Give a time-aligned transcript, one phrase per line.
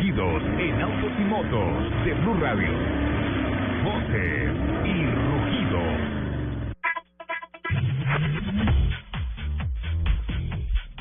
[0.00, 2.72] rugidos en autos y motos de Blue Radio.
[3.84, 4.50] Voces
[4.86, 6.00] y rugidos.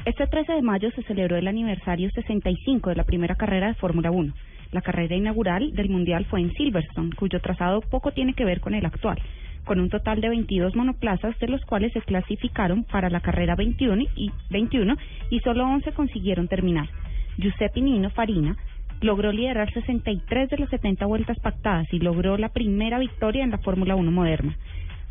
[0.04, 4.12] Este 13 de mayo se celebró el aniversario 65 de la primera carrera de Fórmula
[4.12, 4.34] 1.
[4.74, 8.74] La carrera inaugural del Mundial fue en Silverstone, cuyo trazado poco tiene que ver con
[8.74, 9.18] el actual,
[9.64, 14.04] con un total de 22 monoplazas, de los cuales se clasificaron para la carrera 21
[14.18, 14.98] y, 21
[15.30, 16.90] y solo 11 consiguieron terminar.
[17.38, 18.58] Giuseppe Nino Farina
[19.02, 23.58] logró liderar 63 de las 70 vueltas pactadas y logró la primera victoria en la
[23.60, 24.56] Fórmula 1 moderna.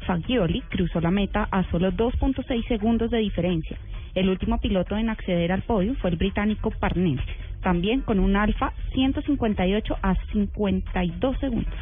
[0.06, 3.76] Fagioli cruzó la meta a solo 2.6 segundos de diferencia.
[4.14, 7.20] El último piloto en acceder al podio fue el británico Parnell,
[7.62, 11.74] también con un Alfa 158 a 52 segundos.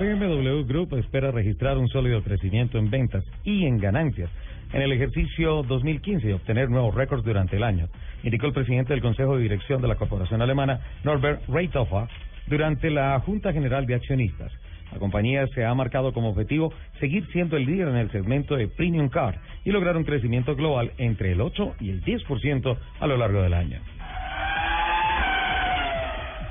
[0.00, 4.30] BMW Group espera registrar un sólido crecimiento en ventas y en ganancias
[4.72, 7.88] en el ejercicio 2015 y obtener nuevos récords durante el año,
[8.22, 12.08] indicó el presidente del Consejo de Dirección de la corporación alemana, Norbert Reithofer,
[12.46, 14.52] durante la Junta General de Accionistas.
[14.92, 18.68] La compañía se ha marcado como objetivo seguir siendo el líder en el segmento de
[18.68, 23.16] Premium Car y lograr un crecimiento global entre el 8 y el 10% a lo
[23.16, 23.80] largo del año.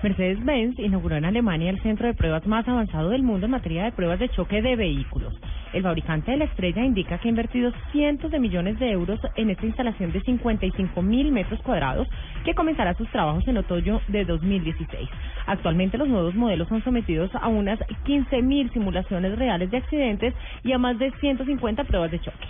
[0.02, 3.92] Mercedes-Benz inauguró en Alemania el centro de pruebas más avanzado del mundo en materia de
[3.92, 5.40] pruebas de choque de vehículos.
[5.74, 9.50] El fabricante de la estrella indica que ha invertido cientos de millones de euros en
[9.50, 12.08] esta instalación de 55 mil metros cuadrados
[12.44, 15.10] que comenzará sus trabajos en otoño de 2016.
[15.46, 20.34] Actualmente los nuevos modelos son sometidos a unas 15 mil simulaciones reales de accidentes
[20.64, 22.48] y a más de 150 pruebas de choque.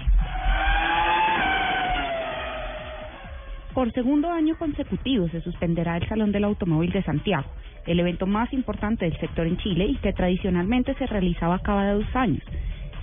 [3.74, 7.46] Por segundo año consecutivo se suspenderá el Salón del Automóvil de Santiago,
[7.86, 12.06] el evento más importante del sector en Chile y que tradicionalmente se realizaba cada dos
[12.14, 12.44] años,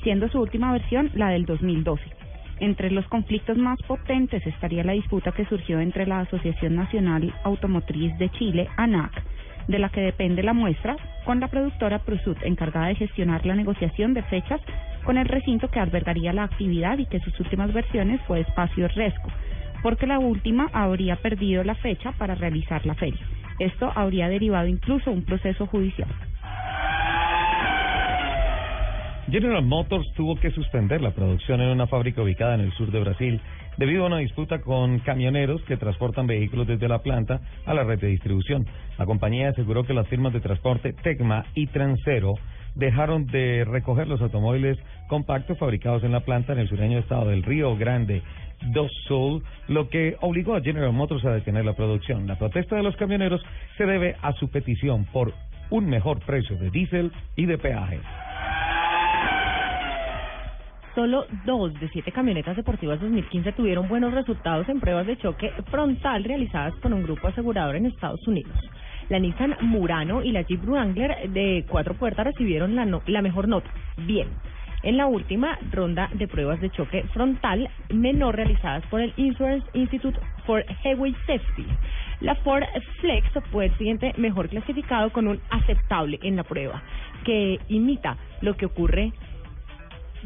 [0.03, 2.03] siendo su última versión la del 2012.
[2.61, 8.17] Entre los conflictos más potentes estaría la disputa que surgió entre la Asociación Nacional Automotriz
[8.19, 9.13] de Chile, ANAC,
[9.69, 14.15] de la que depende la muestra, con la productora Prusut, encargada de gestionar la negociación
[14.15, 14.61] de fechas
[15.05, 19.31] con el recinto que albergaría la actividad y que sus últimas versiones fue Espacio Resco
[19.83, 23.21] porque la última habría perdido la fecha para realizar la feria.
[23.59, 26.09] Esto habría derivado incluso un proceso judicial.
[29.31, 33.01] General Motors tuvo que suspender la producción en una fábrica ubicada en el sur de
[33.01, 33.39] Brasil
[33.77, 38.01] debido a una disputa con camioneros que transportan vehículos desde la planta a la red
[38.01, 38.67] de distribución.
[38.97, 42.37] La compañía aseguró que las firmas de transporte Tecma y Transero
[42.75, 44.79] dejaron de recoger los automóviles
[45.09, 48.23] compactos fabricados en la planta en el sureño estado del Río Grande
[48.73, 52.27] do Sul, lo que obligó a General Motors a detener la producción.
[52.27, 53.43] La protesta de los camioneros
[53.77, 55.35] se debe a su petición por
[55.69, 58.01] un mejor precio de diésel y de peaje.
[60.99, 66.25] Solo dos de siete camionetas deportivas 2015 tuvieron buenos resultados en pruebas de choque frontal
[66.25, 68.59] realizadas por un grupo asegurador en Estados Unidos.
[69.09, 73.71] La Nissan Murano y la Jeep Wrangler de cuatro puertas recibieron la, la mejor nota.
[73.97, 74.27] Bien
[74.83, 80.19] en la última ronda de pruebas de choque frontal menor realizadas por el Insurance Institute
[80.47, 81.67] for Highway Safety.
[82.21, 82.65] La Ford
[83.01, 86.83] Flex fue el siguiente mejor clasificado con un aceptable en la prueba,
[87.25, 89.13] que imita lo que ocurre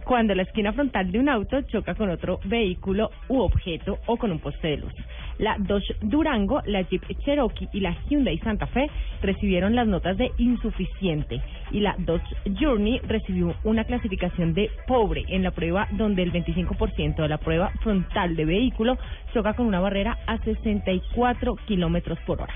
[0.04, 4.32] cuando la esquina frontal de un auto choca con otro vehículo u objeto o con
[4.32, 4.92] un poste de luz.
[5.38, 8.88] La Dodge Durango, la Jeep Cherokee y la Hyundai Santa Fe
[9.22, 15.42] recibieron las notas de insuficiente y la Dodge Journey recibió una clasificación de pobre en
[15.42, 18.98] la prueba donde el 25% de la prueba frontal de vehículo
[19.32, 22.54] choca con una barrera a 64 kilómetros por hora.